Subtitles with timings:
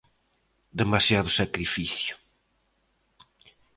[0.79, 2.15] Demasiado sacrificio.